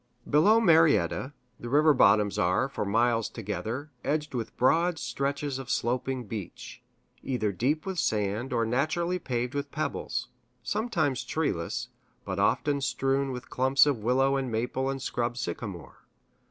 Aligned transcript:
Below 0.27 0.59
Marietta, 0.59 1.31
the 1.59 1.69
river 1.69 1.93
bottoms 1.93 2.39
are, 2.39 2.67
for 2.67 2.83
miles 2.85 3.29
together, 3.29 3.91
edged 4.03 4.33
with 4.33 4.57
broad 4.57 4.97
stretches 4.97 5.59
of 5.59 5.69
sloping 5.69 6.23
beach, 6.23 6.81
either 7.21 7.51
deep 7.51 7.85
with 7.85 7.99
sand 7.99 8.51
or 8.51 8.65
naturally 8.65 9.19
paved 9.19 9.53
with 9.53 9.69
pebbles 9.69 10.29
sometimes 10.63 11.23
treeless, 11.23 11.89
but 12.25 12.39
often 12.39 12.81
strewn 12.81 13.31
with 13.31 13.51
clumps 13.51 13.85
of 13.85 13.99
willow 13.99 14.37
and 14.37 14.51
maple 14.51 14.89
and 14.89 15.03
scrub 15.03 15.37
sycamore. 15.37 15.99